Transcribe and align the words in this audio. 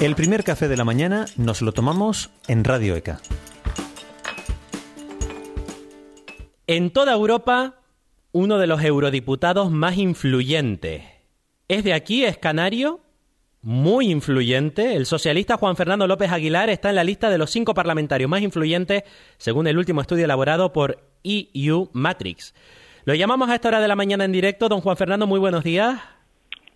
El 0.00 0.14
primer 0.14 0.44
café 0.44 0.68
de 0.68 0.76
la 0.76 0.84
mañana 0.84 1.26
nos 1.36 1.60
lo 1.60 1.72
tomamos 1.72 2.30
en 2.46 2.62
Radio 2.62 2.94
ECA. 2.94 3.20
En 6.68 6.90
toda 6.92 7.14
Europa, 7.14 7.80
uno 8.30 8.58
de 8.58 8.68
los 8.68 8.80
eurodiputados 8.84 9.72
más 9.72 9.96
influyentes. 9.96 11.02
Es 11.66 11.82
de 11.82 11.94
aquí, 11.94 12.24
es 12.24 12.38
canario, 12.38 13.00
muy 13.60 14.08
influyente. 14.08 14.94
El 14.94 15.04
socialista 15.04 15.56
Juan 15.56 15.74
Fernando 15.74 16.06
López 16.06 16.30
Aguilar 16.30 16.70
está 16.70 16.90
en 16.90 16.94
la 16.94 17.02
lista 17.02 17.28
de 17.28 17.38
los 17.38 17.50
cinco 17.50 17.74
parlamentarios 17.74 18.30
más 18.30 18.42
influyentes, 18.42 19.02
según 19.36 19.66
el 19.66 19.78
último 19.78 20.00
estudio 20.00 20.26
elaborado 20.26 20.72
por 20.72 21.02
EU 21.24 21.90
Matrix. 21.92 22.54
Lo 23.04 23.16
llamamos 23.16 23.50
a 23.50 23.56
esta 23.56 23.66
hora 23.66 23.80
de 23.80 23.88
la 23.88 23.96
mañana 23.96 24.24
en 24.24 24.30
directo. 24.30 24.68
Don 24.68 24.80
Juan 24.80 24.96
Fernando, 24.96 25.26
muy 25.26 25.40
buenos 25.40 25.64
días. 25.64 26.00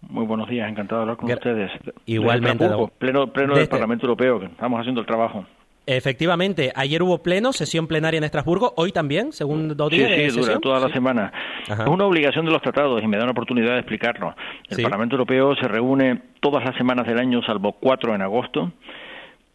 Muy 0.09 0.27
buenos 0.27 0.48
días, 0.48 0.69
encantado 0.69 1.00
de 1.00 1.03
hablar 1.03 1.16
con 1.16 1.30
ustedes. 1.30 1.71
Igualmente. 2.07 2.68
pleno 2.99 3.26
pleno 3.29 3.54
del 3.54 3.68
Parlamento 3.68 4.07
Europeo, 4.07 4.40
que 4.40 4.46
estamos 4.46 4.81
haciendo 4.81 5.00
el 5.00 5.07
trabajo. 5.07 5.46
Efectivamente, 5.85 6.72
ayer 6.76 7.03
hubo 7.03 7.22
pleno, 7.22 7.53
sesión 7.53 7.89
plenaria 7.89 8.18
en 8.18 8.25
Estrasburgo, 8.25 8.73
hoy 8.76 8.93
también, 8.93 9.32
segundo 9.32 9.89
día. 9.89 10.09
Sí, 10.14 10.31
sí, 10.31 10.40
dura 10.40 10.61
toda 10.61 10.79
la 10.79 10.93
semana. 10.93 11.32
Es 11.67 11.86
una 11.89 12.07
obligación 12.07 12.45
de 12.45 12.53
los 12.53 12.62
tratados 12.62 13.03
y 13.03 13.07
me 13.09 13.17
da 13.17 13.25
una 13.25 13.32
oportunidad 13.32 13.73
de 13.73 13.79
explicarlo. 13.81 14.35
El 14.68 14.81
Parlamento 14.82 15.17
Europeo 15.17 15.57
se 15.57 15.67
reúne 15.67 16.23
todas 16.40 16.64
las 16.64 16.76
semanas 16.76 17.07
del 17.07 17.18
año, 17.18 17.43
salvo 17.43 17.73
cuatro 17.73 18.14
en 18.14 18.23
agosto, 18.23 18.71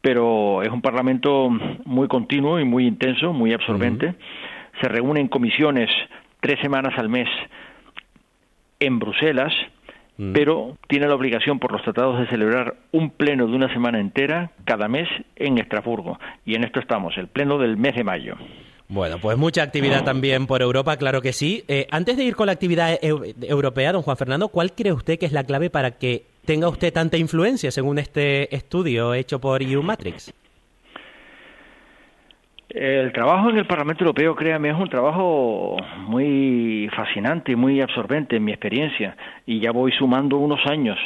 pero 0.02 0.64
es 0.64 0.70
un 0.70 0.82
Parlamento 0.82 1.50
muy 1.86 2.10
continuo 2.10 2.60
y 2.60 2.66
muy 2.66 2.88
intenso, 2.88 3.32
muy 3.32 3.54
absorbente. 3.54 4.16
Se 4.82 4.90
reúne 4.90 5.22
en 5.22 5.30
comisiones 5.30 5.90
tres 6.42 6.60
semanas 6.62 6.94
al 6.98 7.08
mes 7.08 7.30
en 8.82 9.00
Bruselas 9.00 9.54
Mm. 10.18 10.34
pero 10.34 10.78
tiene 10.88 11.08
la 11.08 11.16
obligación 11.16 11.60
por 11.60 11.72
los 11.72 11.84
tratados 11.84 12.20
de 12.20 12.28
celebrar 12.28 12.76
un 12.92 13.12
pleno 13.12 13.46
de 13.48 13.54
una 13.54 13.72
semana 13.72 14.00
entera 14.00 14.52
cada 14.66 14.88
mes 14.88 15.08
en 15.36 15.60
Estrasburgo. 15.60 16.20
Y 16.46 16.56
en 16.56 16.64
esto 16.64 16.80
estamos, 16.80 17.16
el 17.18 17.28
pleno 17.28 17.58
del 17.60 17.78
mes 17.78 17.96
de 17.96 18.04
mayo. 18.04 18.36
Bueno, 18.90 19.18
pues 19.20 19.38
mucha 19.38 19.64
actividad 19.64 20.06
también 20.06 20.48
por 20.48 20.62
Europa, 20.62 20.96
claro 20.96 21.22
que 21.22 21.34
sí. 21.34 21.64
Eh, 21.68 21.88
antes 21.92 22.16
de 22.16 22.24
ir 22.24 22.36
con 22.36 22.46
la 22.46 22.54
actividad 22.54 22.98
europea, 23.02 23.92
don 23.92 24.02
Juan 24.02 24.16
Fernando, 24.16 24.48
¿cuál 24.48 24.74
cree 24.74 24.94
usted 24.94 25.20
que 25.20 25.26
es 25.26 25.34
la 25.34 25.44
clave 25.44 25.70
para 25.70 25.92
que 25.92 26.24
tenga 26.46 26.70
usted 26.70 26.94
tanta 26.94 27.18
influencia 27.18 27.70
según 27.70 28.00
este 28.00 28.56
estudio 28.56 29.14
hecho 29.14 29.40
por 29.40 29.62
EU 29.62 29.84
Matrix? 29.84 30.34
El 32.80 33.12
trabajo 33.12 33.50
en 33.50 33.58
el 33.58 33.66
Parlamento 33.66 34.04
Europeo, 34.04 34.36
créame, 34.36 34.70
es 34.70 34.76
un 34.76 34.88
trabajo 34.88 35.78
muy 36.06 36.88
fascinante, 36.96 37.56
muy 37.56 37.82
absorbente 37.82 38.36
en 38.36 38.44
mi 38.44 38.52
experiencia, 38.52 39.18
y 39.48 39.60
ya 39.60 39.72
voy 39.72 39.92
sumando 39.94 40.38
unos 40.38 40.64
años. 40.68 41.00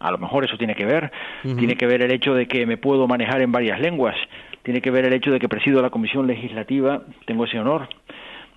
A 0.00 0.10
lo 0.10 0.16
mejor 0.16 0.46
eso 0.46 0.56
tiene 0.56 0.74
que 0.74 0.86
ver, 0.86 1.12
tiene 1.42 1.76
que 1.76 1.86
ver 1.86 2.00
el 2.00 2.12
hecho 2.12 2.32
de 2.32 2.46
que 2.46 2.64
me 2.64 2.78
puedo 2.78 3.06
manejar 3.06 3.42
en 3.42 3.52
varias 3.52 3.78
lenguas, 3.78 4.16
tiene 4.62 4.80
que 4.80 4.90
ver 4.90 5.04
el 5.04 5.12
hecho 5.12 5.30
de 5.30 5.38
que 5.38 5.50
presido 5.50 5.82
la 5.82 5.90
Comisión 5.90 6.26
Legislativa, 6.26 7.02
tengo 7.26 7.44
ese 7.44 7.60
honor, 7.60 7.88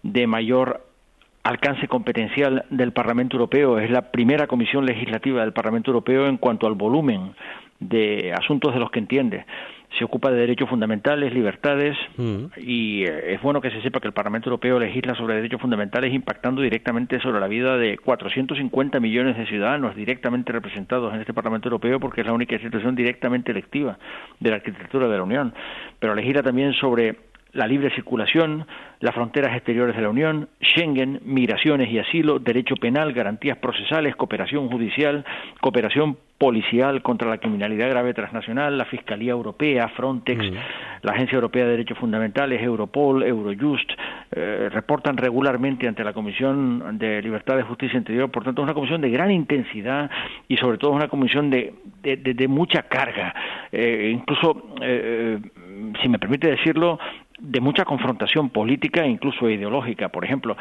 de 0.01 0.25
mayor 0.25 0.85
alcance 1.45 1.87
competencial 1.87 2.65
del 2.71 2.91
Parlamento 2.91 3.35
Europeo. 3.37 3.79
Es 3.79 3.91
la 3.91 4.11
primera 4.11 4.47
comisión 4.47 4.85
legislativa 4.85 5.41
del 5.41 5.53
Parlamento 5.53 5.91
Europeo 5.91 6.27
en 6.27 6.37
cuanto 6.37 6.65
al 6.67 6.73
volumen 6.73 7.35
de 7.79 8.33
asuntos 8.35 8.73
de 8.73 8.79
los 8.79 8.89
que 8.89 8.99
entiende 8.99 9.45
se 9.97 10.03
ocupa 10.03 10.29
de 10.29 10.37
derechos 10.37 10.69
fundamentales, 10.69 11.33
libertades, 11.33 11.97
mm. 12.17 12.45
y 12.57 13.03
eh, 13.03 13.33
es 13.33 13.41
bueno 13.41 13.61
que 13.61 13.71
se 13.71 13.81
sepa 13.81 13.99
que 13.99 14.07
el 14.07 14.13
Parlamento 14.13 14.49
Europeo 14.49 14.79
legisla 14.79 15.15
sobre 15.15 15.35
derechos 15.35 15.61
fundamentales 15.61 16.13
impactando 16.13 16.61
directamente 16.61 17.19
sobre 17.21 17.39
la 17.39 17.47
vida 17.47 17.77
de 17.77 17.97
450 17.97 18.99
millones 18.99 19.37
de 19.37 19.45
ciudadanos 19.45 19.95
directamente 19.95 20.51
representados 20.51 21.13
en 21.13 21.21
este 21.21 21.33
Parlamento 21.33 21.69
Europeo 21.69 21.99
porque 21.99 22.21
es 22.21 22.27
la 22.27 22.33
única 22.33 22.55
institución 22.55 22.95
directamente 22.95 23.51
electiva 23.51 23.97
de 24.39 24.49
la 24.49 24.57
arquitectura 24.57 25.07
de 25.07 25.17
la 25.17 25.23
Unión, 25.23 25.53
pero 25.99 26.15
legisla 26.15 26.43
también 26.43 26.73
sobre 26.73 27.15
la 27.55 27.67
libre 27.67 27.89
circulación, 27.95 28.67
las 28.99 29.15
fronteras 29.15 29.55
exteriores 29.55 29.95
de 29.95 30.01
la 30.01 30.09
Unión, 30.09 30.49
Schengen, 30.61 31.21
migraciones 31.23 31.89
y 31.89 31.99
asilo, 31.99 32.37
derecho 32.37 32.75
penal, 32.75 33.13
garantías 33.13 33.57
procesales, 33.57 34.15
cooperación 34.15 34.69
judicial, 34.69 35.25
cooperación 35.61 36.17
policial 36.37 37.01
contra 37.01 37.29
la 37.29 37.37
criminalidad 37.37 37.89
grave 37.89 38.13
transnacional, 38.13 38.77
la 38.77 38.83
Fiscalía 38.85 39.31
Europea, 39.31 39.87
Frontex, 39.95 40.51
mm. 40.51 40.55
la 41.03 41.13
Agencia 41.13 41.35
Europea 41.35 41.63
de 41.63 41.71
Derechos 41.71 41.97
Fundamentales, 41.97 42.61
Europol, 42.61 43.23
Eurojust, 43.23 43.89
eh, 44.31 44.67
reportan 44.69 45.15
regularmente 45.15 45.87
ante 45.87 46.03
la 46.03 46.11
Comisión 46.11 46.97
de 46.97 47.21
Libertad, 47.21 47.55
de 47.55 47.63
Justicia 47.63 47.95
e 47.95 47.99
Interior. 47.99 48.29
Por 48.29 48.43
tanto, 48.43 48.61
es 48.61 48.65
una 48.65 48.73
comisión 48.73 48.99
de 48.99 49.09
gran 49.09 49.31
intensidad 49.31 50.11
y 50.49 50.57
sobre 50.57 50.77
todo 50.77 50.91
es 50.91 50.97
una 50.97 51.07
comisión 51.07 51.49
de, 51.49 51.73
de, 52.03 52.47
mucha 52.49 52.83
carga. 52.83 53.33
Eh, 53.71 54.11
incluso, 54.13 54.75
eh, 54.81 55.39
si 56.01 56.09
me 56.09 56.19
permite 56.19 56.49
decirlo, 56.49 56.99
de 57.39 57.59
mucha 57.59 57.85
confrontación 57.85 58.49
política 58.49 59.03
e 59.03 59.09
incluso 59.09 59.49
ideológica. 59.49 60.09
Por 60.09 60.25
ejemplo, 60.25 60.55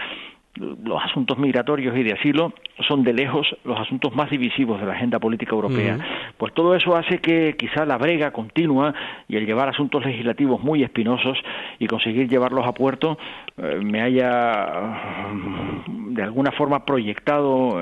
los 0.56 1.02
asuntos 1.02 1.36
migratorios 1.38 1.96
y 1.96 2.02
de 2.02 2.12
asilo 2.12 2.52
son 2.86 3.02
de 3.02 3.12
lejos 3.12 3.56
los 3.64 3.78
asuntos 3.78 4.14
más 4.14 4.30
divisivos 4.30 4.80
de 4.80 4.86
la 4.86 4.92
agenda 4.92 5.18
política 5.18 5.52
europea. 5.52 5.98
Pues 6.38 6.54
todo 6.54 6.76
eso 6.76 6.96
hace 6.96 7.18
que 7.18 7.56
quizá 7.56 7.84
la 7.84 7.98
brega 7.98 8.30
continua 8.30 8.94
y 9.28 9.36
el 9.36 9.46
llevar 9.46 9.68
asuntos 9.68 10.04
legislativos 10.04 10.62
muy 10.62 10.84
espinosos 10.84 11.38
y 11.78 11.86
conseguir 11.86 12.28
llevarlos 12.28 12.66
a 12.66 12.72
puerto 12.72 13.18
me 13.56 14.02
haya 14.02 14.96
de 16.10 16.22
alguna 16.22 16.50
forma 16.52 16.84
proyectado 16.84 17.80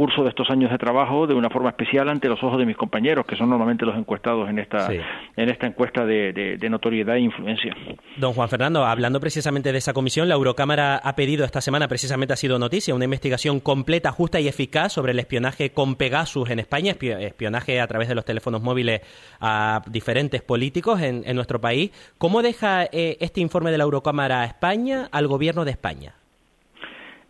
curso 0.00 0.22
de 0.22 0.30
estos 0.30 0.48
años 0.48 0.70
de 0.70 0.78
trabajo 0.78 1.26
de 1.26 1.34
una 1.34 1.50
forma 1.50 1.68
especial 1.68 2.08
ante 2.08 2.26
los 2.26 2.42
ojos 2.42 2.58
de 2.58 2.64
mis 2.64 2.76
compañeros, 2.76 3.26
que 3.26 3.36
son 3.36 3.50
normalmente 3.50 3.84
los 3.84 3.96
encuestados 3.96 4.48
en 4.48 4.58
esta, 4.58 4.90
en 4.90 5.50
esta 5.50 5.66
encuesta 5.66 6.06
de, 6.06 6.58
notoriedad 6.70 7.16
e 7.16 7.20
influencia. 7.20 7.76
Don 8.16 8.32
Juan 8.32 8.48
Fernando, 8.48 8.86
hablando 8.86 9.20
precisamente 9.20 9.72
de 9.72 9.78
esa 9.78 9.92
comisión, 9.92 10.28
la 10.28 10.36
Eurocámara 10.36 10.96
ha 10.96 11.16
pedido 11.16 11.44
esta 11.44 11.60
semana, 11.60 11.86
precisamente 11.86 12.32
ha 12.32 12.36
sido 12.36 12.58
noticia, 12.58 12.94
una 12.94 13.04
investigación 13.04 13.60
completa, 13.60 14.10
justa 14.10 14.40
y 14.40 14.48
eficaz 14.48 14.92
sobre 14.92 15.12
el 15.12 15.18
espionaje 15.18 15.72
con 15.72 15.96
Pegasus 15.96 16.48
en 16.48 16.60
España, 16.60 16.92
espionaje 16.92 17.80
a 17.80 17.86
través 17.86 18.08
de 18.08 18.14
los 18.14 18.24
teléfonos 18.24 18.62
móviles 18.62 19.02
a 19.40 19.82
diferentes 19.86 20.40
políticos 20.40 21.02
en, 21.02 21.24
nuestro 21.34 21.60
país. 21.60 21.90
¿Cómo 22.16 22.40
deja 22.42 22.84
eh, 22.84 23.18
este 23.20 23.40
informe 23.40 23.70
de 23.70 23.78
la 23.78 23.84
Eurocámara 23.84 24.40
a 24.40 24.44
España, 24.46 24.99
al 25.10 25.26
gobierno 25.26 25.64
de 25.64 25.72
España? 25.72 26.14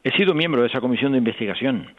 He 0.02 0.10
sido 0.12 0.34
miembro 0.34 0.62
de 0.62 0.68
esa 0.68 0.80
comisión 0.80 1.12
de 1.12 1.18
investigación. 1.18 1.94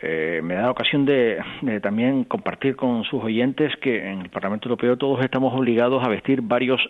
Eh, 0.00 0.40
me 0.42 0.54
da 0.54 0.70
ocasión 0.70 1.04
de, 1.04 1.42
también 1.82 2.24
compartir 2.24 2.76
con 2.76 3.04
sus 3.04 3.22
oyentes 3.22 3.74
que 3.76 4.10
en 4.10 4.22
el 4.22 4.30
Parlamento 4.30 4.68
Europeo 4.68 4.96
todos 4.96 5.22
estamos 5.22 5.52
obligados 5.52 6.02
a 6.02 6.08
vestir 6.08 6.40
varios 6.40 6.80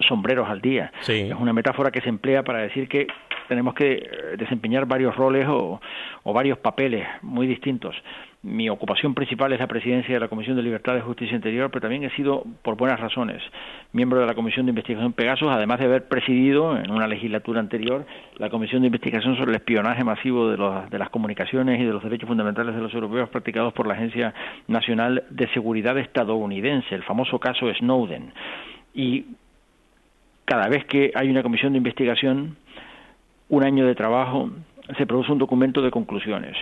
sombreros 0.00 0.48
al 0.48 0.60
día. 0.60 0.92
Es 1.06 1.34
una 1.34 1.52
metáfora 1.52 1.90
que 1.90 2.00
se 2.00 2.08
emplea 2.08 2.42
para 2.44 2.60
decir 2.60 2.88
que 2.88 3.06
tenemos 3.48 3.74
que 3.74 3.92
eh, 3.92 4.36
desempeñar 4.38 4.86
varios 4.86 5.14
roles 5.16 5.46
o, 5.48 5.80
varios 6.24 6.58
papeles 6.58 7.06
muy 7.22 7.46
distintos. 7.46 7.94
Mi 8.46 8.70
ocupación 8.70 9.12
principal 9.12 9.52
es 9.52 9.58
la 9.58 9.66
presidencia 9.66 10.14
de 10.14 10.20
la 10.20 10.28
Comisión 10.28 10.54
de 10.54 10.62
Libertad 10.62 10.96
y 10.96 11.00
Justicia 11.00 11.34
Interior, 11.34 11.68
pero 11.68 11.80
también 11.80 12.04
he 12.04 12.10
sido, 12.14 12.44
por 12.62 12.76
buenas 12.76 13.00
razones, 13.00 13.42
miembro 13.92 14.20
de 14.20 14.26
la 14.26 14.36
Comisión 14.36 14.66
de 14.66 14.70
Investigación 14.70 15.14
Pegasus, 15.14 15.48
además 15.50 15.80
de 15.80 15.86
haber 15.86 16.06
presidido 16.06 16.78
en 16.78 16.92
una 16.92 17.08
legislatura 17.08 17.58
anterior 17.58 18.06
la 18.36 18.48
Comisión 18.48 18.82
de 18.82 18.86
Investigación 18.86 19.36
sobre 19.36 19.50
el 19.50 19.56
espionaje 19.56 20.04
masivo 20.04 20.48
de, 20.48 20.56
de 20.88 20.96
las 20.96 21.10
comunicaciones 21.10 21.80
y 21.80 21.84
de 21.84 21.92
los 21.92 22.04
derechos 22.04 22.28
fundamentales 22.28 22.76
de 22.76 22.80
los 22.80 22.94
europeos 22.94 23.28
practicados 23.30 23.72
por 23.72 23.88
la 23.88 23.94
Agencia 23.94 24.32
Nacional 24.68 25.24
de 25.28 25.48
Seguridad 25.48 25.98
estadounidense, 25.98 26.94
el 26.94 27.02
famoso 27.02 27.40
caso 27.40 27.66
Snowden. 27.74 28.32
Y 28.94 29.24
cada 30.44 30.68
vez 30.68 30.84
que 30.84 31.10
hay 31.16 31.30
una 31.30 31.42
comisión 31.42 31.72
de 31.72 31.78
investigación, 31.78 32.56
un 33.48 33.64
año 33.64 33.86
de 33.86 33.96
trabajo, 33.96 34.50
se 34.96 35.06
produce 35.06 35.32
un 35.32 35.38
documento 35.38 35.82
de 35.82 35.90
conclusiones 35.90 36.56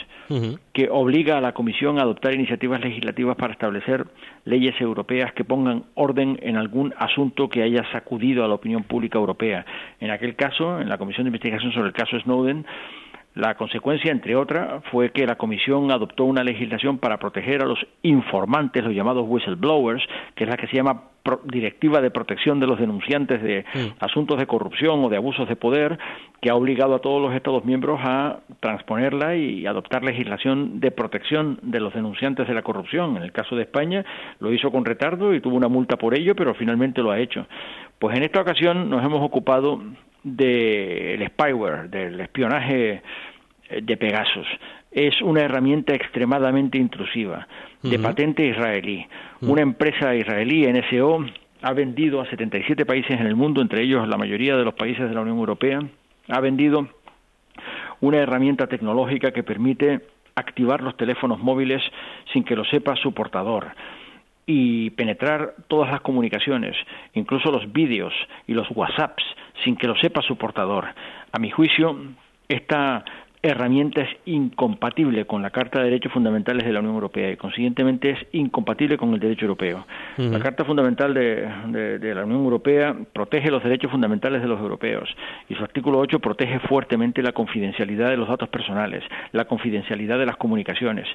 que 0.72 0.88
obliga 0.90 1.38
a 1.38 1.40
la 1.40 1.52
Comisión 1.52 1.98
a 1.98 2.02
adoptar 2.02 2.34
iniciativas 2.34 2.80
legislativas 2.80 3.36
para 3.36 3.52
establecer 3.52 4.06
leyes 4.44 4.74
europeas 4.80 5.32
que 5.32 5.44
pongan 5.44 5.84
orden 5.94 6.38
en 6.42 6.56
algún 6.56 6.94
asunto 6.98 7.48
que 7.48 7.62
haya 7.62 7.84
sacudido 7.92 8.44
a 8.44 8.48
la 8.48 8.54
opinión 8.54 8.84
pública 8.84 9.18
europea. 9.18 9.64
En 10.00 10.10
aquel 10.10 10.36
caso, 10.36 10.80
en 10.80 10.88
la 10.88 10.98
Comisión 10.98 11.24
de 11.24 11.28
Investigación 11.28 11.72
sobre 11.72 11.88
el 11.88 11.94
caso 11.94 12.18
Snowden, 12.20 12.64
la 13.34 13.56
consecuencia, 13.56 14.12
entre 14.12 14.36
otras, 14.36 14.84
fue 14.92 15.10
que 15.10 15.26
la 15.26 15.36
Comisión 15.36 15.90
adoptó 15.90 16.24
una 16.24 16.44
legislación 16.44 16.98
para 16.98 17.18
proteger 17.18 17.62
a 17.62 17.66
los 17.66 17.84
informantes, 18.02 18.84
los 18.84 18.94
llamados 18.94 19.26
whistleblowers, 19.28 20.04
que 20.36 20.44
es 20.44 20.50
la 20.50 20.56
que 20.56 20.68
se 20.68 20.76
llama 20.76 21.13
Directiva 21.44 22.02
de 22.02 22.10
Protección 22.10 22.60
de 22.60 22.66
los 22.66 22.78
Denunciantes 22.78 23.42
de 23.42 23.64
Asuntos 23.98 24.38
de 24.38 24.46
Corrupción 24.46 25.02
o 25.04 25.08
de 25.08 25.16
Abusos 25.16 25.48
de 25.48 25.56
Poder, 25.56 25.98
que 26.42 26.50
ha 26.50 26.54
obligado 26.54 26.94
a 26.94 26.98
todos 26.98 27.22
los 27.22 27.34
Estados 27.34 27.64
miembros 27.64 27.98
a 28.02 28.40
transponerla 28.60 29.34
y 29.34 29.66
adoptar 29.66 30.04
legislación 30.04 30.80
de 30.80 30.90
protección 30.90 31.58
de 31.62 31.80
los 31.80 31.94
denunciantes 31.94 32.46
de 32.46 32.54
la 32.54 32.62
corrupción. 32.62 33.16
En 33.16 33.22
el 33.22 33.32
caso 33.32 33.56
de 33.56 33.62
España 33.62 34.04
lo 34.40 34.52
hizo 34.52 34.70
con 34.70 34.84
retardo 34.84 35.34
y 35.34 35.40
tuvo 35.40 35.56
una 35.56 35.68
multa 35.68 35.96
por 35.96 36.14
ello, 36.14 36.34
pero 36.36 36.54
finalmente 36.54 37.00
lo 37.00 37.10
ha 37.10 37.18
hecho. 37.18 37.46
Pues 37.98 38.16
en 38.16 38.24
esta 38.24 38.42
ocasión 38.42 38.90
nos 38.90 39.02
hemos 39.02 39.22
ocupado 39.22 39.80
del 40.22 41.26
spyware, 41.28 41.88
del 41.88 42.20
espionaje 42.20 43.02
eh, 43.68 43.80
de 43.82 43.96
Pegasus. 43.96 44.46
Es 44.94 45.20
una 45.20 45.42
herramienta 45.42 45.92
extremadamente 45.92 46.78
intrusiva, 46.78 47.48
de 47.82 47.98
patente 47.98 48.46
israelí. 48.46 49.06
Una 49.40 49.60
empresa 49.60 50.14
israelí, 50.14 50.66
NSO, 50.66 51.26
ha 51.62 51.72
vendido 51.72 52.20
a 52.20 52.30
77 52.30 52.86
países 52.86 53.20
en 53.20 53.26
el 53.26 53.34
mundo, 53.34 53.60
entre 53.60 53.82
ellos 53.82 54.06
la 54.06 54.16
mayoría 54.16 54.56
de 54.56 54.64
los 54.64 54.74
países 54.74 55.08
de 55.08 55.14
la 55.14 55.22
Unión 55.22 55.38
Europea, 55.38 55.80
ha 56.28 56.40
vendido 56.40 56.88
una 58.00 58.18
herramienta 58.18 58.68
tecnológica 58.68 59.32
que 59.32 59.42
permite 59.42 60.00
activar 60.36 60.80
los 60.80 60.96
teléfonos 60.96 61.40
móviles 61.40 61.82
sin 62.32 62.44
que 62.44 62.56
lo 62.56 62.64
sepa 62.64 62.96
su 62.96 63.12
portador 63.12 63.68
y 64.46 64.90
penetrar 64.90 65.54
todas 65.68 65.90
las 65.90 66.02
comunicaciones, 66.02 66.76
incluso 67.14 67.50
los 67.50 67.72
vídeos 67.72 68.12
y 68.46 68.52
los 68.52 68.68
WhatsApps, 68.70 69.24
sin 69.64 69.76
que 69.76 69.86
lo 69.86 69.96
sepa 69.96 70.22
su 70.22 70.36
portador. 70.36 70.86
A 71.32 71.38
mi 71.38 71.50
juicio, 71.50 71.98
esta 72.48 73.04
herramienta 73.44 74.00
es 74.00 74.08
incompatible 74.24 75.26
con 75.26 75.42
la 75.42 75.50
Carta 75.50 75.78
de 75.78 75.86
Derechos 75.86 76.12
Fundamentales 76.12 76.64
de 76.64 76.72
la 76.72 76.80
Unión 76.80 76.94
Europea 76.94 77.30
y, 77.30 77.36
consiguientemente, 77.36 78.10
es 78.10 78.18
incompatible 78.32 78.96
con 78.96 79.12
el 79.12 79.20
derecho 79.20 79.42
europeo. 79.42 79.86
La 80.16 80.40
Carta 80.40 80.64
Fundamental 80.64 81.12
de, 81.12 81.98
de, 81.98 82.14
la 82.14 82.24
Unión 82.24 82.40
Europea 82.40 82.96
protege 83.12 83.50
los 83.50 83.62
derechos 83.62 83.90
fundamentales 83.90 84.40
de 84.40 84.48
los 84.48 84.60
europeos 84.60 85.08
y 85.48 85.54
su 85.54 85.62
artículo 85.62 85.98
8 85.98 86.20
protege 86.20 86.58
fuertemente 86.60 87.22
la 87.22 87.32
confidencialidad 87.32 88.08
de 88.08 88.16
los 88.16 88.28
datos 88.28 88.48
personales, 88.48 89.04
la 89.32 89.44
confidencialidad 89.44 90.18
de 90.18 90.26
las 90.26 90.36
comunicaciones. 90.36 91.06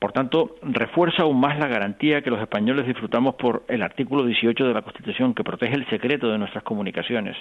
Por 0.00 0.12
tanto, 0.12 0.56
refuerza 0.62 1.24
aún 1.24 1.38
más 1.38 1.58
la 1.58 1.68
garantía 1.68 2.22
que 2.22 2.30
los 2.30 2.40
españoles 2.40 2.86
disfrutamos 2.86 3.34
por 3.34 3.64
el 3.68 3.82
artículo 3.82 4.24
18 4.24 4.66
de 4.66 4.72
la 4.72 4.80
Constitución, 4.80 5.34
que 5.34 5.44
protege 5.44 5.74
el 5.74 5.86
secreto 5.90 6.32
de 6.32 6.38
nuestras 6.38 6.64
comunicaciones. 6.64 7.36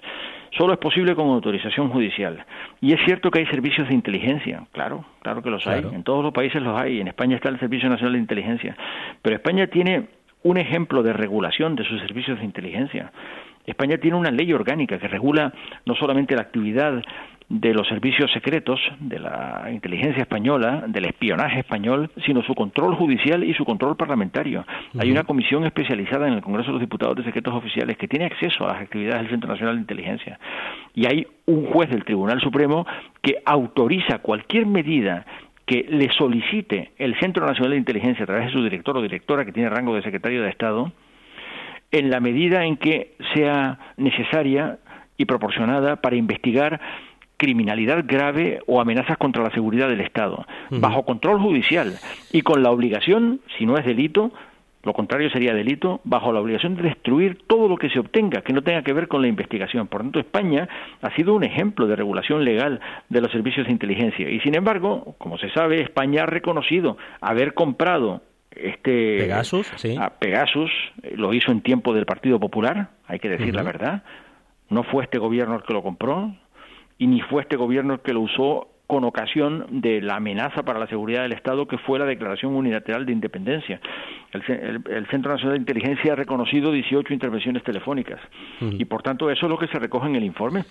Solo 0.57 0.73
es 0.73 0.79
posible 0.79 1.15
con 1.15 1.29
autorización 1.29 1.89
judicial. 1.89 2.45
Y 2.81 2.91
es 2.91 2.99
cierto 3.05 3.31
que 3.31 3.39
hay 3.39 3.45
servicios 3.45 3.87
de 3.87 3.95
inteligencia, 3.95 4.65
claro, 4.73 5.05
claro 5.21 5.41
que 5.41 5.49
los 5.49 5.65
hay. 5.67 5.85
En 5.93 6.03
todos 6.03 6.21
los 6.21 6.33
países 6.33 6.61
los 6.61 6.77
hay. 6.77 6.99
En 6.99 7.07
España 7.07 7.37
está 7.37 7.47
el 7.47 7.61
Servicio 7.61 7.89
Nacional 7.89 8.13
de 8.13 8.19
Inteligencia. 8.19 8.75
Pero 9.21 9.37
España 9.37 9.67
tiene 9.67 10.09
un 10.43 10.57
ejemplo 10.57 11.01
de 11.01 11.13
regulación 11.13 11.77
de 11.77 11.85
sus 11.85 12.01
servicios 12.01 12.39
de 12.39 12.45
inteligencia. 12.45 13.13
España 13.65 13.97
tiene 13.97 14.17
una 14.17 14.31
ley 14.31 14.51
orgánica 14.53 14.97
que 14.97 15.07
regula 15.07 15.53
no 15.85 15.95
solamente 15.95 16.35
la 16.35 16.41
actividad 16.41 17.01
de 17.49 17.73
los 17.73 17.87
servicios 17.87 18.31
secretos, 18.31 18.79
de 18.99 19.17
la 19.17 19.69
inteligencia 19.71 20.21
española, 20.21 20.83
del 20.87 21.05
espionaje 21.05 21.61
español, 21.61 22.11
sino 22.23 22.43
su 22.43 22.53
control 22.53 22.93
judicial 22.95 23.43
y 23.43 23.55
su 23.55 23.65
control 23.65 23.97
parlamentario. 23.97 24.63
Hay 24.99 25.09
una 25.09 25.23
comisión 25.23 25.65
especializada 25.65 26.27
en 26.27 26.35
el 26.35 26.41
Congreso 26.41 26.67
de 26.67 26.73
los 26.73 26.81
Diputados 26.81 27.17
de 27.17 27.23
Secretos 27.23 27.55
Oficiales 27.55 27.97
que 27.97 28.07
tiene 28.07 28.25
acceso 28.25 28.65
a 28.65 28.73
las 28.73 28.81
actividades 28.83 29.21
del 29.21 29.31
Centro 29.31 29.49
Nacional 29.49 29.75
de 29.75 29.81
Inteligencia. 29.81 30.39
Y 30.93 31.07
hay 31.07 31.25
un 31.47 31.65
juez 31.65 31.89
del 31.89 32.05
Tribunal 32.05 32.39
Supremo 32.39 32.85
que 33.23 33.41
autoriza 33.43 34.19
cualquier 34.19 34.67
medida 34.67 35.25
que 35.65 35.87
le 35.89 36.11
solicite 36.11 36.91
el 36.97 37.19
Centro 37.19 37.47
Nacional 37.47 37.71
de 37.71 37.77
Inteligencia 37.77 38.23
a 38.23 38.27
través 38.27 38.45
de 38.47 38.53
su 38.53 38.63
director 38.63 38.95
o 38.95 39.01
directora 39.01 39.43
que 39.43 39.51
tiene 39.51 39.69
rango 39.69 39.95
de 39.95 40.03
secretario 40.03 40.43
de 40.43 40.49
Estado, 40.49 40.91
en 41.91 42.09
la 42.09 42.19
medida 42.19 42.65
en 42.65 42.77
que 42.77 43.15
sea 43.33 43.79
necesaria 43.97 44.79
y 45.17 45.25
proporcionada 45.25 45.97
para 45.97 46.15
investigar 46.15 46.79
criminalidad 47.37 48.03
grave 48.05 48.59
o 48.67 48.81
amenazas 48.81 49.17
contra 49.17 49.43
la 49.43 49.51
seguridad 49.51 49.87
del 49.87 50.01
Estado, 50.01 50.45
bajo 50.69 51.03
control 51.05 51.39
judicial 51.39 51.93
y 52.33 52.41
con 52.41 52.61
la 52.61 52.69
obligación, 52.69 53.39
si 53.57 53.65
no 53.65 53.77
es 53.77 53.85
delito, 53.85 54.31
lo 54.83 54.93
contrario 54.93 55.29
sería 55.29 55.53
delito, 55.53 55.99
bajo 56.03 56.31
la 56.31 56.39
obligación 56.39 56.75
de 56.75 56.83
destruir 56.83 57.39
todo 57.47 57.67
lo 57.67 57.77
que 57.77 57.89
se 57.89 57.99
obtenga 57.99 58.41
que 58.41 58.53
no 58.53 58.61
tenga 58.61 58.81
que 58.81 58.93
ver 58.93 59.07
con 59.07 59.21
la 59.21 59.27
investigación. 59.27 59.87
Por 59.87 60.01
tanto, 60.01 60.19
España 60.19 60.69
ha 61.01 61.13
sido 61.15 61.33
un 61.33 61.43
ejemplo 61.43 61.85
de 61.87 61.97
regulación 61.97 62.45
legal 62.45 62.79
de 63.09 63.21
los 63.21 63.31
servicios 63.31 63.67
de 63.67 63.73
inteligencia. 63.73 64.29
Y 64.29 64.39
sin 64.39 64.55
embargo, 64.55 65.15
como 65.17 65.37
se 65.37 65.49
sabe, 65.49 65.81
España 65.81 66.23
ha 66.23 66.27
reconocido 66.27 66.97
haber 67.19 67.53
comprado 67.53 68.21
este 68.51 69.19
Pegasus, 69.19 69.71
sí. 69.75 69.95
a 69.99 70.09
Pegasus, 70.11 70.71
eh, 71.03 71.13
lo 71.15 71.33
hizo 71.33 71.51
en 71.51 71.61
tiempo 71.61 71.93
del 71.93 72.05
Partido 72.05 72.39
Popular, 72.39 72.89
hay 73.07 73.19
que 73.19 73.29
decir 73.29 73.55
la 73.55 73.63
verdad. 73.63 74.03
No 74.69 74.83
fue 74.83 75.03
este 75.03 75.17
gobierno 75.17 75.55
el 75.55 75.63
que 75.63 75.73
lo 75.73 75.81
compró, 75.81 76.35
y 76.97 77.07
ni 77.07 77.21
fue 77.21 77.41
este 77.41 77.55
gobierno 77.55 77.93
el 77.93 77.99
que 78.01 78.13
lo 78.13 78.21
usó 78.21 78.67
con 78.89 79.03
ocasión 79.03 79.67
de 79.69 80.01
la 80.01 80.15
amenaza 80.15 80.63
para 80.63 80.79
la 80.79 80.87
seguridad 80.87 81.21
del 81.21 81.33
Estado 81.33 81.67
que 81.67 81.77
fue 81.77 81.99
la 81.99 82.05
Declaración 82.05 82.55
Unilateral 82.55 83.05
de 83.05 83.11
Independencia. 83.11 83.79
El, 84.33 85.05
Centro 85.11 85.31
Nacional 85.31 85.53
de 85.53 85.59
Inteligencia 85.59 86.13
ha 86.13 86.15
reconocido 86.15 86.71
18 86.71 87.13
intervenciones 87.13 87.63
telefónicas 87.63 88.19
y 88.59 88.83
por 88.85 89.03
tanto 89.03 89.29
eso 89.29 89.45
es 89.45 89.49
lo 89.51 89.59
que 89.59 89.67
se 89.67 89.77
recoge 89.77 90.07
en 90.07 90.15
el 90.15 90.23
informe 90.23 90.63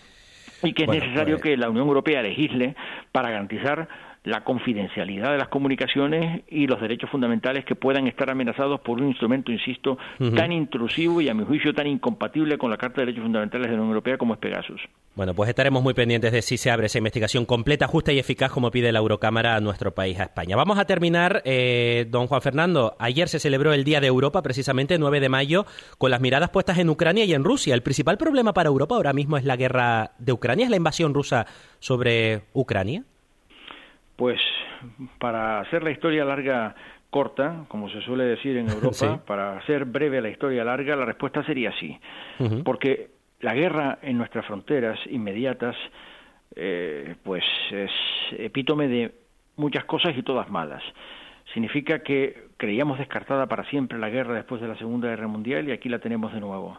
y 0.65 0.73
que 0.73 0.83
es 0.83 0.89
necesario 0.89 1.37
pues 1.37 1.45
que 1.45 1.57
la 1.57 1.71
Unión 1.71 1.87
Europea 1.87 2.21
legisle 2.21 2.75
para 3.13 3.31
garantizar 3.31 3.89
la 4.29 4.45
confidencialidad 4.45 5.33
de 5.33 5.39
las 5.39 5.49
comunicaciones 5.49 6.43
y 6.49 6.67
los 6.67 6.81
derechos 6.81 7.11
fundamentales 7.11 7.65
que 7.65 7.75
puedan 7.75 8.07
estar 8.07 8.31
amenazados 8.31 8.81
por 8.81 9.01
un 9.01 9.09
instrumento, 9.09 9.51
insisto, 9.51 9.99
tan 10.37 10.53
intrusivo 10.53 11.21
y 11.21 11.29
a 11.29 11.35
mi 11.35 11.45
juicio 11.45 11.73
tan 11.73 11.87
incompatible 11.87 12.59
con 12.59 12.71
la 12.71 12.77
Carta 12.77 13.01
de 13.01 13.07
Derechos 13.07 13.25
Fundamentales 13.25 13.67
de 13.67 13.73
la 13.73 13.79
Unión 13.79 13.89
Europea 13.89 14.19
como 14.19 14.35
es 14.35 14.41
Pegasus. 14.41 14.81
Bueno, 15.15 15.35
pues 15.35 15.49
estaremos 15.49 15.83
muy 15.83 15.95
pendientes 15.95 16.31
de 16.31 16.43
si 16.43 16.59
se 16.59 16.71
abre 16.71 16.87
esa 16.87 16.99
investigación 16.99 17.45
completa, 17.45 17.89
justa 17.89 18.13
y 18.13 18.19
eficaz 18.19 18.53
como 18.53 18.71
pide 18.71 18.93
la 18.93 19.01
Eurocámara 19.01 19.57
a 19.57 19.61
nuestro 19.61 19.93
país, 19.93 20.21
a 20.21 20.25
España. 20.25 20.57
Vamos 20.57 20.79
a 20.79 20.85
terminar, 20.85 21.43
eh, 21.45 22.07
don 22.11 22.27
Juan 22.27 22.43
Fernando. 22.43 22.97
Ayer 22.99 23.29
se 23.29 23.41
celebró 23.41 23.73
el 23.73 23.83
Día 23.83 24.01
de 24.01 24.07
Europa, 24.07 24.43
precisamente 24.43 24.99
9 24.99 25.21
de 25.21 25.29
mayo, 25.29 25.67
con 25.97 26.11
las 26.11 26.21
miradas 26.21 26.51
puestas 26.51 26.79
en 26.79 26.91
Ucrania 26.91 27.25
y 27.25 27.35
en 27.35 27.45
Rusia. 27.45 27.75
El 27.75 27.83
principal 27.83 28.19
problema 28.19 28.53
para 28.53 28.69
Europa 28.69 28.95
ahora 28.95 29.13
mismo 29.13 29.39
es 29.39 29.45
la 29.45 29.57
guerra 29.57 30.13
de 30.19 30.33
Ucrania, 30.33 30.67
es 30.67 30.71
la 30.71 30.77
invasión 30.77 31.15
rusa 31.15 31.47
sobre 31.81 32.43
Ucrania. 32.53 33.05
Pues 34.19 34.41
para 35.20 35.61
hacer 35.61 35.85
la 35.85 35.93
historia 35.93 36.25
larga 36.25 36.75
corta, 37.09 37.67
como 37.69 37.88
se 37.88 38.00
suele 38.00 38.25
decir 38.25 38.56
en 38.56 38.69
Europa, 38.69 39.23
para 39.25 39.56
hacer 39.56 39.85
breve 39.85 40.20
la 40.20 40.29
historia 40.29 40.65
larga, 40.65 40.97
la 40.97 41.05
respuesta 41.05 41.44
sería 41.44 41.70
sí. 41.79 41.97
Porque 42.65 43.11
la 43.38 43.55
guerra 43.55 44.00
en 44.03 44.19
nuestras 44.19 44.44
fronteras 44.44 44.99
inmediatas, 45.09 45.76
eh, 46.56 47.15
pues 47.23 47.44
es 47.70 47.93
epítome 48.32 48.88
de 48.88 49.15
muchas 49.55 49.85
cosas 49.85 50.19
y 50.19 50.25
todas 50.25 50.50
malas. 50.50 50.82
Significa 51.55 52.00
que 52.00 52.49
creíamos 52.56 52.99
descartada 52.99 53.47
para 53.47 53.70
siempre 53.70 54.00
la 54.00 54.11
guerra 54.11 54.35
después 54.35 54.61
de 54.61 54.67
la 54.67 54.76
Segunda 54.79 55.11
Guerra 55.11 55.29
Mundial 55.29 55.69
y 55.69 55.70
aquí 55.70 55.88
la 55.88 56.00
tenemos 56.00 56.32
de 56.32 56.41
nuevo 56.41 56.76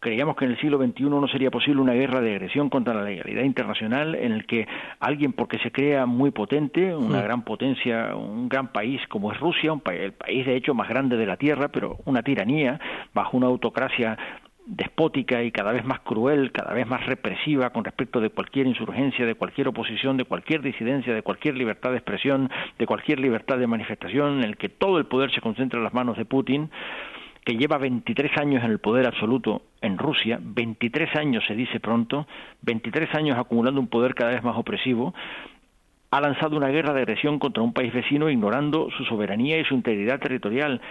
creíamos 0.00 0.36
que 0.36 0.44
en 0.44 0.52
el 0.52 0.60
siglo 0.60 0.78
XXI 0.78 1.04
no 1.04 1.28
sería 1.28 1.50
posible 1.50 1.80
una 1.80 1.94
guerra 1.94 2.20
de 2.20 2.32
agresión 2.32 2.70
contra 2.70 2.94
la 2.94 3.02
legalidad 3.02 3.42
internacional 3.42 4.14
en 4.14 4.32
el 4.32 4.46
que 4.46 4.66
alguien, 5.00 5.32
porque 5.32 5.58
se 5.58 5.72
crea 5.72 6.06
muy 6.06 6.30
potente, 6.30 6.94
una 6.94 7.22
gran 7.22 7.42
potencia, 7.42 8.14
un 8.14 8.48
gran 8.48 8.68
país 8.72 9.00
como 9.08 9.32
es 9.32 9.40
Rusia, 9.40 9.72
un 9.72 9.82
el 9.88 10.12
país 10.12 10.44
de 10.46 10.56
hecho 10.56 10.74
más 10.74 10.88
grande 10.88 11.16
de 11.16 11.26
la 11.26 11.36
Tierra, 11.36 11.68
pero 11.68 11.98
una 12.04 12.22
tiranía, 12.22 12.78
bajo 13.14 13.36
una 13.36 13.46
autocracia 13.46 14.18
despótica 14.68 15.42
y 15.42 15.50
cada 15.50 15.72
vez 15.72 15.84
más 15.84 16.00
cruel, 16.00 16.52
cada 16.52 16.74
vez 16.74 16.86
más 16.86 17.04
represiva 17.06 17.70
con 17.70 17.84
respecto 17.84 18.20
de 18.20 18.28
cualquier 18.28 18.66
insurgencia, 18.66 19.24
de 19.24 19.34
cualquier 19.34 19.68
oposición, 19.68 20.18
de 20.18 20.24
cualquier 20.24 20.60
disidencia, 20.60 21.14
de 21.14 21.22
cualquier 21.22 21.56
libertad 21.56 21.90
de 21.90 21.96
expresión, 21.96 22.50
de 22.78 22.86
cualquier 22.86 23.18
libertad 23.18 23.56
de 23.56 23.66
manifestación, 23.66 24.38
en 24.38 24.44
el 24.44 24.58
que 24.58 24.68
todo 24.68 24.98
el 24.98 25.06
poder 25.06 25.32
se 25.32 25.40
concentra 25.40 25.78
en 25.78 25.84
las 25.84 25.94
manos 25.94 26.18
de 26.18 26.26
Putin, 26.26 26.70
que 27.48 27.56
lleva 27.56 27.78
23 27.78 28.36
años 28.36 28.62
en 28.62 28.72
el 28.72 28.78
poder 28.78 29.06
absoluto 29.06 29.62
en 29.80 29.96
Rusia, 29.96 30.38
23 30.38 31.16
años 31.16 31.42
se 31.46 31.54
dice 31.54 31.80
pronto, 31.80 32.26
23 32.60 33.14
años 33.14 33.38
acumulando 33.38 33.80
un 33.80 33.86
poder 33.86 34.14
cada 34.14 34.32
vez 34.32 34.44
más 34.44 34.54
opresivo, 34.58 35.14
ha 36.10 36.20
lanzado 36.20 36.58
una 36.58 36.68
guerra 36.68 36.92
de 36.92 37.00
agresión 37.00 37.38
contra 37.38 37.62
un 37.62 37.72
país 37.72 37.90
vecino 37.94 38.28
ignorando 38.28 38.90
su 38.98 39.04
soberanía 39.06 39.58
y 39.58 39.64
su 39.64 39.72
integridad 39.72 40.20
territorial 40.20 40.82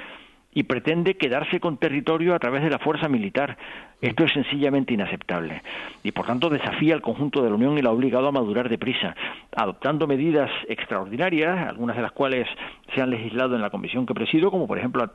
y 0.52 0.64
pretende 0.64 1.16
quedarse 1.16 1.60
con 1.60 1.78
territorio 1.78 2.34
a 2.34 2.40
través 2.40 2.64
de 2.64 2.72
la 2.72 2.80
fuerza 2.80 3.08
militar. 3.08 3.56
Esto 4.02 4.24
es 4.24 4.34
sencillamente 4.34 4.96
inaceptable 4.96 5.62
y 6.02 6.12
por 6.12 6.26
tanto 6.26 6.50
desafía 6.50 6.96
al 6.96 7.04
conjunto 7.04 7.44
de 7.44 7.52
la 7.52 7.56
Unión 7.56 7.78
y 7.78 7.84
la 7.84 7.90
ha 7.90 7.94
obligado 7.94 8.30
a 8.30 8.32
madurar 8.32 8.68
deprisa, 8.68 9.16
adoptando 9.56 10.08
medidas 10.08 10.50
extraordinarias, 10.68 11.68
algunas 11.68 11.96
de 11.96 12.02
las 12.02 12.14
cuales 12.14 12.48
se 12.96 13.02
han 13.04 13.12
legislado 13.12 13.56
en 13.56 13.62
la 13.62 13.70
comisión 13.70 14.08
que 14.08 14.16
presido, 14.16 14.50
como 14.50 14.66
por 14.66 14.80
ejemplo 14.80 15.08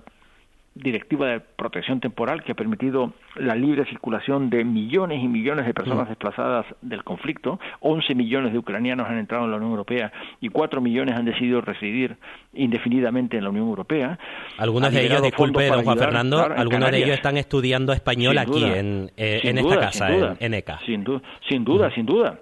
directiva 0.74 1.26
de 1.26 1.40
protección 1.40 2.00
temporal 2.00 2.42
que 2.42 2.52
ha 2.52 2.54
permitido 2.54 3.12
la 3.36 3.54
libre 3.54 3.84
circulación 3.86 4.48
de 4.48 4.64
millones 4.64 5.22
y 5.22 5.28
millones 5.28 5.66
de 5.66 5.74
personas 5.74 6.06
mm. 6.06 6.08
desplazadas 6.08 6.66
del 6.80 7.04
conflicto. 7.04 7.60
11 7.80 8.14
millones 8.14 8.52
de 8.52 8.58
ucranianos 8.58 9.06
han 9.08 9.18
entrado 9.18 9.44
en 9.44 9.50
la 9.50 9.56
Unión 9.58 9.72
Europea 9.72 10.12
y 10.40 10.48
4 10.48 10.80
millones 10.80 11.14
han 11.14 11.24
decidido 11.24 11.60
residir 11.60 12.16
indefinidamente 12.54 13.36
en 13.36 13.44
la 13.44 13.50
Unión 13.50 13.68
Europea. 13.68 14.18
Algunos 14.58 14.92
de 14.92 15.04
ellos, 15.04 15.22
disculpe, 15.22 15.66
don 15.66 15.84
Juan 15.84 15.98
Fernando, 15.98 16.40
algunos 16.40 16.90
de 16.90 16.98
ellos 16.98 17.16
están 17.16 17.36
estudiando 17.36 17.92
español 17.92 18.38
aquí 18.38 18.64
en, 18.64 19.10
eh, 19.16 19.40
en 19.44 19.58
esta 19.58 19.78
casa, 19.78 20.36
en, 20.38 20.54
ECA. 20.54 20.78
Sin, 20.86 21.04
sin 21.48 21.64
duda, 21.64 21.90
sin 21.94 22.06
duda. 22.06 22.38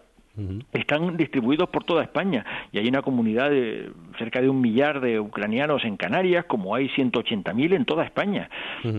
Están 0.73 1.17
distribuidos 1.17 1.69
por 1.71 1.85
toda 1.85 2.03
España 2.03 2.45
y 2.73 2.79
hay 2.79 2.89
una 2.89 3.03
comunidad 3.03 3.51
de 3.51 3.91
cerca 4.19 4.41
de 4.41 4.49
un 4.49 4.61
millar 4.61 5.01
de 5.01 5.21
ucranianos 5.21 5.85
en 5.85 5.97
Canarias, 5.97 6.45
como 6.47 6.75
hay 6.75 6.89
180.000 6.89 7.75
en 7.75 7.85
toda 7.85 8.05
España. 8.05 8.49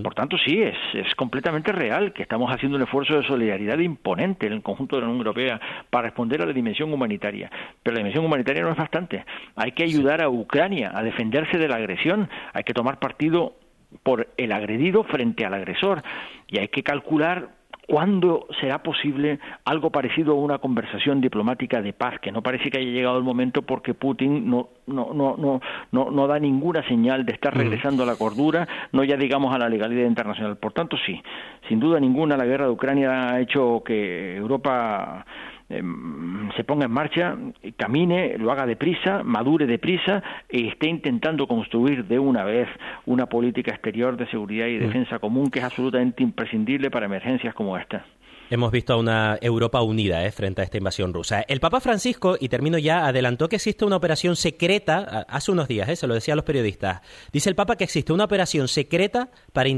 Por 0.04 0.14
tanto, 0.14 0.38
sí, 0.38 0.62
es, 0.62 0.78
es 0.94 1.14
completamente 1.16 1.72
real 1.72 2.14
que 2.14 2.24
estamos 2.24 2.52
haciendo 2.52 2.78
un 2.78 2.84
esfuerzo 2.84 3.16
de 3.16 3.28
solidaridad 3.28 3.80
imponente 3.80 4.48
en 4.48 4.54
el 4.54 4.62
conjunto 4.62 4.96
de 4.96 5.02
la 5.02 5.08
Unión 5.08 5.20
Europea 5.20 5.60
para 5.90 6.08
responder 6.08 6.42
a 6.42 6.46
la 6.46 6.54
dimensión 6.54 6.94
humanitaria. 6.94 7.52
Pero 7.84 7.96
la 7.96 8.00
dimensión 8.00 8.26
humanitaria 8.26 8.64
no 8.64 8.72
es 8.72 8.78
bastante. 8.78 9.26
Hay 9.56 9.72
que 9.74 9.84
ayudar 9.84 10.22
a 10.22 10.30
Ucrania 10.30 10.92
a 10.94 11.04
defenderse 11.04 11.58
de 11.58 11.68
la 11.68 11.76
agresión, 11.76 12.30
hay 12.54 12.64
que 12.64 12.74
tomar 12.74 13.00
partido 13.00 13.56
por 14.04 14.30
el 14.38 14.52
agredido 14.52 15.04
frente 15.04 15.46
al 15.46 15.54
agresor 15.54 16.02
y 16.48 16.60
hay 16.60 16.70
que 16.70 16.84
calcular 16.84 17.50
¿Cuándo 17.92 18.48
será 18.62 18.82
posible 18.82 19.38
algo 19.66 19.90
parecido 19.90 20.32
a 20.32 20.36
una 20.36 20.60
conversación 20.60 21.20
diplomática 21.20 21.82
de 21.82 21.92
paz? 21.92 22.22
Que 22.22 22.32
no 22.32 22.42
parece 22.42 22.72
que 22.72 22.78
haya 22.78 22.90
llegado 22.90 23.18
el 23.18 23.24
momento 23.26 23.64
porque 23.64 23.94
Putin 23.94 24.50
no, 24.50 24.70
no, 24.88 25.14
no, 25.14 25.36
no, 25.36 25.60
no, 25.92 26.10
no 26.10 26.26
da 26.26 26.40
ninguna 26.40 26.88
señal 26.88 27.26
de 27.26 27.34
estar 27.34 27.54
regresando 27.54 28.04
a 28.04 28.06
la 28.06 28.16
cordura, 28.16 28.66
no 28.94 29.04
ya 29.04 29.18
digamos 29.18 29.54
a 29.54 29.58
la 29.58 29.68
legalidad 29.68 30.08
internacional. 30.08 30.56
Por 30.56 30.72
tanto, 30.72 30.96
sí, 31.06 31.22
sin 31.68 31.82
duda 31.82 32.00
ninguna 32.00 32.38
la 32.38 32.46
guerra 32.46 32.68
de 32.68 32.72
Ucrania 32.72 33.34
ha 33.34 33.42
hecho 33.42 33.84
que 33.86 34.38
Europa 34.38 35.26
Em, 35.72 36.52
se 36.58 36.64
ponga 36.66 36.86
en 36.86 36.92
marcha, 36.92 37.38
camine, 37.78 38.38
lo 38.38 38.52
haga 38.52 38.66
deprisa, 38.66 39.24
madure 39.24 39.66
deprisa 39.66 40.22
y 40.50 40.68
esté 40.68 40.90
intentando 40.90 41.48
construir 41.48 42.06
de 42.06 42.20
una 42.20 42.44
vez 42.44 42.68
una 43.06 43.28
política 43.28 43.72
exterior 43.72 44.18
de 44.18 44.28
seguridad 44.28 44.68
y 44.68 44.78
mm. 44.78 44.82
defensa 44.82 45.20
común 45.20 45.50
que 45.50 45.60
es 45.60 45.66
absolutamente 45.66 46.24
imprescindible 46.24 46.92
para 46.92 47.06
emergencias 47.06 47.54
como 47.54 47.78
esta. 47.78 48.06
Hemos 48.50 48.70
visto 48.70 48.92
a 48.92 48.98
una 48.98 49.38
Europa 49.42 49.82
unida 49.82 50.26
eh, 50.26 50.32
frente 50.34 50.60
a 50.60 50.66
esta 50.66 50.78
invasión 50.78 51.14
rusa. 51.14 51.42
El 51.48 51.62
Papa 51.62 51.80
Francisco, 51.80 52.36
y 52.38 52.50
termino 52.50 52.78
ya, 52.78 53.08
adelantó 53.08 53.48
que 53.48 53.56
existe 53.56 53.86
una 53.86 53.96
operación 53.96 54.36
secreta, 54.36 55.26
hace 55.30 55.54
unos 55.54 55.70
días, 55.70 55.88
eh, 55.88 55.96
se 55.96 56.06
lo 56.06 56.16
decía 56.16 56.34
a 56.34 56.36
los 56.36 56.44
periodistas, 56.44 57.00
dice 57.32 57.50
el 57.50 57.56
Papa 57.56 57.78
que 57.78 57.86
existe 57.86 58.12
una 58.12 58.26
operación 58.26 58.68
secreta 58.68 59.30
para, 59.54 59.70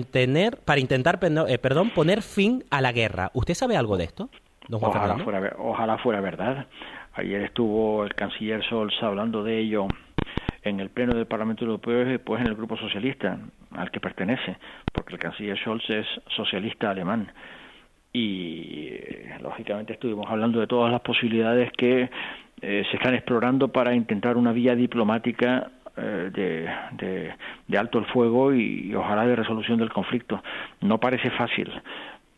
para 0.65 0.79
intentar 0.79 1.19
eh, 1.21 1.57
perdón, 1.59 1.91
poner 1.91 2.23
fin 2.23 2.63
a 2.71 2.81
la 2.81 2.91
guerra. 2.91 3.29
¿Usted 3.35 3.53
sabe 3.53 3.77
algo 3.77 3.95
de 3.95 4.05
esto? 4.05 4.31
Ojalá, 4.71 5.17
fuera, 5.17 5.55
ojalá 5.57 5.97
fuera 5.97 6.21
verdad. 6.21 6.67
Ayer 7.13 7.41
estuvo 7.41 8.03
el 8.03 8.13
canciller 8.15 8.63
Scholz 8.63 9.01
hablando 9.03 9.43
de 9.43 9.59
ello 9.59 9.87
en 10.63 10.79
el 10.79 10.89
Pleno 10.89 11.13
del 11.13 11.27
Parlamento 11.27 11.65
Europeo 11.65 12.01
y 12.01 12.11
después 12.11 12.41
en 12.41 12.47
el 12.47 12.55
Grupo 12.55 12.77
Socialista 12.77 13.37
al 13.71 13.91
que 13.91 13.99
pertenece, 13.99 14.57
porque 14.91 15.13
el 15.13 15.19
canciller 15.19 15.57
Scholz 15.57 15.89
es 15.89 16.07
socialista 16.35 16.89
alemán. 16.89 17.31
Y 18.11 18.89
eh, 18.91 19.37
lógicamente 19.41 19.93
estuvimos 19.93 20.29
hablando 20.29 20.59
de 20.59 20.67
todas 20.67 20.91
las 20.91 21.01
posibilidades 21.01 21.71
que 21.73 22.09
eh, 22.61 22.83
se 22.89 22.97
están 22.97 23.15
explorando 23.15 23.69
para 23.69 23.93
intentar 23.93 24.37
una 24.37 24.51
vía 24.51 24.75
diplomática 24.75 25.71
eh, 25.97 26.31
de, 26.33 27.35
de, 27.67 27.77
alto 27.77 27.99
el 27.99 28.05
fuego 28.05 28.53
y, 28.53 28.93
ojalá 28.95 29.25
de 29.25 29.35
resolución 29.35 29.79
del 29.79 29.91
conflicto. 29.91 30.41
No 30.81 30.99
parece 30.99 31.29
fácil 31.31 31.71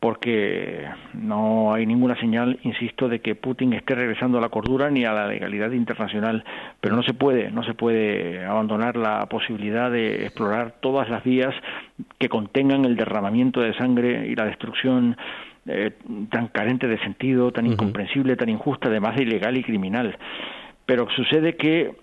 porque 0.05 0.85
no 1.15 1.73
hay 1.73 1.87
ninguna 1.87 2.15
señal, 2.19 2.59
insisto, 2.61 3.09
de 3.09 3.21
que 3.21 3.33
Putin 3.33 3.73
esté 3.73 3.95
regresando 3.95 4.37
a 4.37 4.41
la 4.41 4.49
cordura 4.49 4.91
ni 4.91 5.03
a 5.03 5.11
la 5.11 5.25
legalidad 5.25 5.71
internacional, 5.71 6.45
pero 6.79 6.95
no 6.95 7.01
se 7.01 7.15
puede, 7.15 7.49
no 7.49 7.63
se 7.63 7.73
puede 7.73 8.45
abandonar 8.45 8.97
la 8.97 9.25
posibilidad 9.25 9.89
de 9.89 10.27
explorar 10.27 10.75
todas 10.79 11.09
las 11.09 11.23
vías 11.23 11.55
que 12.19 12.29
contengan 12.29 12.85
el 12.85 12.97
derramamiento 12.97 13.61
de 13.61 13.73
sangre 13.73 14.27
y 14.27 14.35
la 14.35 14.45
destrucción 14.45 15.17
eh, 15.65 15.93
tan 16.29 16.49
carente 16.49 16.87
de 16.87 16.99
sentido, 16.99 17.51
tan 17.51 17.65
incomprensible, 17.65 18.35
tan 18.35 18.49
injusta, 18.49 18.89
además 18.89 19.15
de 19.15 19.23
ilegal 19.23 19.57
y 19.57 19.63
criminal. 19.63 20.15
Pero 20.85 21.09
sucede 21.15 21.55
que, 21.55 21.95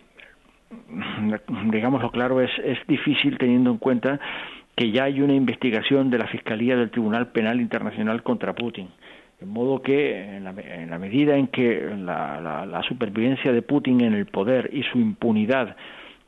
digámoslo 1.70 2.10
claro, 2.10 2.40
es, 2.40 2.50
es 2.64 2.84
difícil 2.88 3.38
teniendo 3.38 3.70
en 3.70 3.78
cuenta 3.78 4.18
que 4.76 4.90
ya 4.90 5.04
hay 5.04 5.20
una 5.20 5.34
investigación 5.34 6.10
de 6.10 6.18
la 6.18 6.26
Fiscalía 6.26 6.76
del 6.76 6.90
Tribunal 6.90 7.28
Penal 7.28 7.60
Internacional 7.60 8.22
contra 8.22 8.54
Putin. 8.54 8.88
De 9.38 9.46
modo 9.46 9.82
que, 9.82 10.36
en 10.36 10.44
la, 10.44 10.98
medida 10.98 11.36
en 11.36 11.48
que 11.48 11.90
la, 11.98 12.82
supervivencia 12.88 13.52
de 13.52 13.62
Putin 13.62 14.00
en 14.02 14.14
el 14.14 14.26
poder 14.26 14.70
y 14.72 14.84
su 14.84 14.98
impunidad 14.98 15.76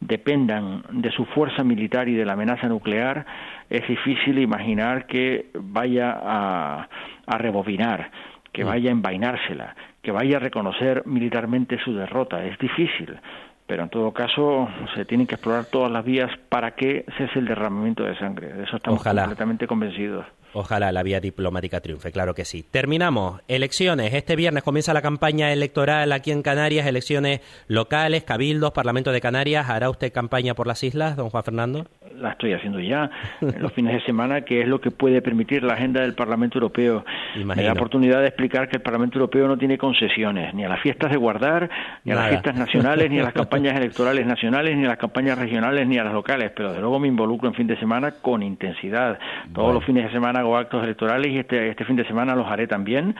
dependan 0.01 0.83
de 0.91 1.11
su 1.13 1.25
fuerza 1.27 1.63
militar 1.63 2.09
y 2.09 2.15
de 2.15 2.25
la 2.25 2.33
amenaza 2.33 2.67
nuclear, 2.67 3.25
es 3.71 3.87
difícil 3.87 4.39
imaginar 4.39 5.07
que 5.07 5.47
vaya 5.55 6.11
a, 6.21 6.89
a 7.27 7.39
rebobinar, 7.39 8.11
que 8.53 8.65
mm. 8.65 8.67
vaya 8.67 8.91
a 8.91 8.93
envainársela, 8.93 9.77
que 10.03 10.11
vaya 10.11 10.37
a 10.37 10.41
reconocer 10.41 11.05
militarmente 11.07 11.79
su 11.79 11.95
derrota. 11.95 12.45
Es 12.45 12.59
difícil 12.59 13.17
pero 13.66 13.85
en 13.85 13.88
todo 13.88 14.12
caso 14.12 14.68
se 14.94 15.04
tienen 15.04 15.26
que 15.26 15.37
explorar 15.37 15.66
todas 15.66 15.90
las 15.90 16.04
vías 16.04 16.30
para 16.49 16.73
que 16.73 17.04
cese 17.16 17.38
el 17.38 17.47
derramamiento 17.47 18.04
de 18.04 18.16
sangre. 18.18 18.52
De 18.52 18.64
eso 18.64 18.76
estamos 18.76 19.02
completamente 19.02 19.66
convencidos. 19.66 20.26
Ojalá 20.56 20.92
la 20.92 21.02
vía 21.02 21.18
diplomática 21.18 21.80
triunfe, 21.80 22.12
claro 22.12 22.33
que 22.33 22.44
sí. 22.44 22.62
Terminamos. 22.62 23.40
Elecciones. 23.49 24.14
Este 24.14 24.37
viernes 24.37 24.62
comienza 24.62 24.94
la 24.94 25.02
campaña 25.02 25.52
electoral 25.52 26.12
aquí 26.12 26.30
en 26.30 26.42
Canarias, 26.42 26.87
elecciones 26.87 27.40
locales, 27.66 28.23
cabildos, 28.23 28.71
Parlamento 28.71 29.11
de 29.11 29.21
Canarias. 29.21 29.68
¿Hará 29.68 29.90
usted 29.90 30.12
campaña 30.12 30.54
por 30.54 30.68
las 30.68 30.85
islas, 30.85 31.16
don 31.16 31.28
Juan 31.30 31.42
Fernando? 31.42 31.87
La 32.21 32.30
estoy 32.30 32.52
haciendo 32.52 32.80
ya 32.80 33.11
en 33.40 33.62
los 33.62 33.73
fines 33.73 33.94
de 33.94 34.00
semana, 34.02 34.42
que 34.42 34.61
es 34.61 34.68
lo 34.68 34.80
que 34.80 34.90
puede 34.90 35.23
permitir 35.23 35.62
la 35.62 35.75
agenda 35.75 36.00
del 36.02 36.14
Parlamento 36.14 36.59
Europeo. 36.59 37.04
Me 37.44 37.54
da 37.54 37.62
la 37.62 37.73
oportunidad 37.73 38.21
de 38.21 38.28
explicar 38.28 38.68
que 38.68 38.76
el 38.76 38.83
Parlamento 38.83 39.18
Europeo 39.18 39.49
no 39.49 39.59
tiene 39.59 39.78
concesiones, 39.78 40.54
ni 40.54 40.64
a 40.64 40.68
las 40.68 40.80
fiestas 40.80 41.11
de 41.11 41.16
guardar, 41.16 41.68
ni 42.04 42.12
a 42.12 42.14
las 42.14 42.28
fiestas 42.28 42.56
nacionales, 42.56 43.11
ni 43.11 43.18
a 43.18 43.25
las 43.25 43.33
campañas 43.35 43.76
electorales 43.76 44.26
nacionales, 44.26 44.76
ni 44.76 44.85
a 44.85 44.88
las 44.88 44.99
campañas 44.99 45.38
regionales, 45.38 45.87
ni 45.87 45.99
a 45.99 46.04
las 46.04 46.12
locales. 46.12 46.52
Pero 46.54 46.73
de 46.73 46.80
luego 46.80 46.99
me 46.99 47.09
involucro 47.09 47.49
en 47.49 47.54
fin 47.54 47.66
de 47.66 47.78
semana 47.78 48.12
con 48.23 48.42
intensidad. 48.42 49.18
Todos 49.52 49.75
los 49.75 49.85
fines 49.85 50.04
de 50.04 50.12
semana 50.12 50.40
hago 50.40 50.56
actos 50.56 50.83
electorales 50.85 51.33
y 51.33 51.38
este, 51.38 51.68
este 51.68 51.85
fin 51.85 51.97
de 51.97 52.06
semana 52.06 52.35
los 52.35 52.47
haré 52.47 52.66
también. 52.66 53.14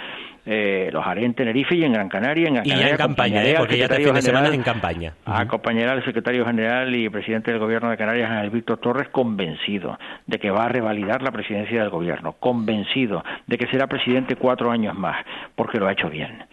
Eh, 0.46 0.90
los 0.92 1.06
haré 1.06 1.24
en 1.24 1.34
Tenerife 1.34 1.74
y 1.74 1.84
en 1.84 1.92
Gran 1.92 2.08
Canaria. 2.08 2.48
En 2.48 2.54
Gran 2.54 2.64
Canaria 2.64 2.86
y 2.86 2.90
en 2.90 2.96
campaña, 2.96 3.44
¿eh? 3.44 3.54
porque 3.56 3.78
ya 3.78 3.84
este 3.84 4.04
fin 4.04 4.14
de 4.14 4.22
semana 4.22 4.48
en 4.48 4.62
campaña. 4.62 5.14
Acompañaré 5.24 5.90
al 5.90 6.04
secretario 6.04 6.44
general 6.44 6.94
y 6.94 7.08
presidente 7.08 7.50
del 7.50 7.60
gobierno 7.60 7.90
de 7.90 7.96
Canarias, 7.96 8.44
el 8.44 8.50
Víctor 8.50 8.78
Torres, 8.78 9.08
convencido 9.08 9.98
de 10.26 10.38
que 10.38 10.50
va 10.50 10.64
a 10.64 10.68
revalidar 10.68 11.22
la 11.22 11.30
presidencia 11.30 11.80
del 11.80 11.90
gobierno, 11.90 12.34
convencido 12.38 13.24
de 13.46 13.58
que 13.58 13.66
será 13.68 13.86
presidente 13.86 14.36
cuatro 14.36 14.70
años 14.70 14.94
más, 14.94 15.24
porque 15.54 15.78
lo 15.78 15.86
ha 15.86 15.92
hecho 15.92 16.10
bien 16.10 16.44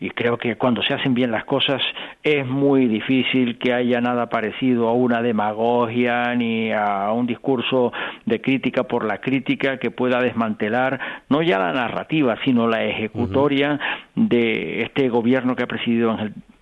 y 0.00 0.10
creo 0.10 0.38
que 0.38 0.56
cuando 0.56 0.82
se 0.82 0.94
hacen 0.94 1.14
bien 1.14 1.30
las 1.30 1.44
cosas 1.44 1.82
es 2.22 2.46
muy 2.46 2.86
difícil 2.86 3.58
que 3.58 3.72
haya 3.72 4.00
nada 4.00 4.28
parecido 4.28 4.88
a 4.88 4.92
una 4.92 5.22
demagogia 5.22 6.34
ni 6.34 6.72
a 6.72 7.10
un 7.12 7.26
discurso 7.26 7.92
de 8.24 8.40
crítica 8.40 8.84
por 8.84 9.04
la 9.04 9.18
crítica 9.18 9.78
que 9.78 9.90
pueda 9.90 10.20
desmantelar 10.20 11.00
no 11.28 11.42
ya 11.42 11.58
la 11.58 11.72
narrativa 11.72 12.36
sino 12.44 12.68
la 12.68 12.84
ejecutoria 12.84 13.78
de 14.14 14.82
este 14.82 15.08
gobierno 15.08 15.56
que 15.56 15.64
ha 15.64 15.68
presidido 15.68 16.16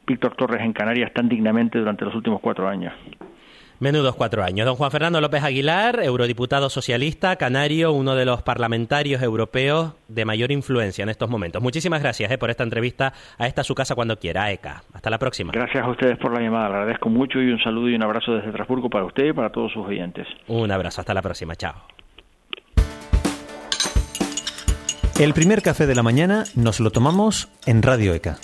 Víctor 0.07 0.37
Torres 0.37 0.63
en 0.63 0.73
Canarias 0.73 1.13
tan 1.13 1.29
dignamente 1.29 1.79
durante 1.79 2.05
los 2.05 2.15
últimos 2.15 2.41
cuatro 2.41 2.69
años. 2.69 2.93
Menudos 3.79 4.17
cuatro 4.17 4.43
años. 4.43 4.67
Don 4.67 4.77
Juan 4.77 4.91
Fernando 4.91 5.21
López 5.21 5.43
Aguilar, 5.43 6.01
eurodiputado 6.03 6.71
socialista, 6.71 7.37
canario, 7.37 7.93
uno 7.93 8.15
de 8.15 8.25
los 8.25 8.43
parlamentarios 8.43 9.23
europeos 9.23 9.93
de 10.09 10.25
mayor 10.25 10.51
influencia 10.51 11.03
en 11.03 11.09
estos 11.09 11.29
momentos. 11.29 11.63
Muchísimas 11.63 12.01
gracias 12.01 12.31
eh, 12.31 12.39
por 12.39 12.51
esta 12.51 12.63
entrevista 12.65 13.13
a 13.39 13.47
esta 13.47 13.63
su 13.65 13.75
casa 13.75 13.95
cuando 13.95 14.19
quiera, 14.19 14.51
ECA. 14.51 14.83
Hasta 14.95 15.11
la 15.11 15.19
próxima. 15.19 15.53
Gracias 15.53 15.85
a 15.85 15.91
ustedes 15.91 16.17
por 16.19 16.33
la 16.33 16.41
llamada, 16.41 16.69
le 16.69 16.75
agradezco 16.77 17.09
mucho 17.11 17.41
y 17.41 17.51
un 17.51 17.59
saludo 17.61 17.91
y 17.91 17.95
un 17.95 18.03
abrazo 18.03 18.33
desde 18.33 18.49
Estrasburgo 18.49 18.89
para 18.89 19.05
usted 19.05 19.27
y 19.27 19.33
para 19.33 19.51
todos 19.51 19.73
sus 19.73 19.87
oyentes. 19.87 20.27
Un 20.49 20.71
abrazo, 20.71 21.03
hasta 21.03 21.13
la 21.13 21.23
próxima, 21.23 21.55
chao. 21.57 21.75
El 25.19 25.33
primer 25.33 25.63
café 25.63 25.87
de 25.87 25.95
la 25.95 26.03
mañana 26.03 26.45
nos 26.55 26.79
lo 26.79 26.91
tomamos 26.91 27.49
en 27.65 27.83
Radio 27.83 28.13
ECA. 28.13 28.37